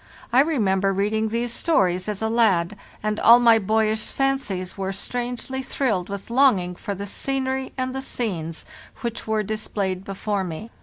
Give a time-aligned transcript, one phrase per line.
[0.33, 5.61] I remember reading these stories as a lad, and all my boyish fancies were strangely
[5.61, 8.65] thrilled with longing for the scenery and the scenes
[9.01, 10.71] which were displayed before me.